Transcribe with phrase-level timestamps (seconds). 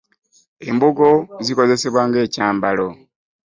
[0.69, 1.09] Embugo
[1.45, 2.87] zikozesebwa nga e kyambalo.